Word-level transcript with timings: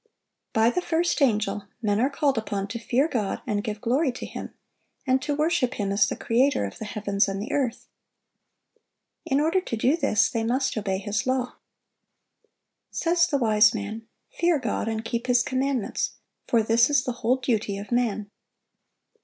(723) 0.55 0.55
By 0.59 0.69
the 0.73 0.87
first 0.89 1.21
angel, 1.21 1.67
men 1.79 1.99
are 1.99 2.09
called 2.09 2.35
upon 2.35 2.67
to 2.69 2.79
"fear 2.79 3.07
God, 3.07 3.43
and 3.45 3.63
give 3.63 3.79
glory 3.81 4.11
to 4.13 4.25
Him," 4.25 4.51
and 5.05 5.21
to 5.21 5.35
worship 5.35 5.75
Him 5.75 5.91
as 5.91 6.07
the 6.09 6.15
Creator 6.15 6.65
of 6.65 6.79
the 6.79 6.85
heavens 6.85 7.27
and 7.27 7.39
the 7.39 7.51
earth. 7.51 7.85
In 9.27 9.39
order 9.39 9.61
to 9.61 9.77
do 9.77 9.95
this, 9.95 10.27
they 10.27 10.43
must 10.43 10.75
obey 10.75 10.97
His 10.97 11.27
law. 11.27 11.57
Says 12.89 13.27
the 13.27 13.37
wise 13.37 13.75
man, 13.75 14.07
"Fear 14.31 14.57
God, 14.57 14.87
and 14.87 15.05
keep 15.05 15.27
His 15.27 15.43
commandments: 15.43 16.13
for 16.47 16.63
this 16.63 16.89
is 16.89 17.03
the 17.03 17.11
whole 17.21 17.35
duty 17.37 17.77
of 17.77 17.91
man." 17.91 18.31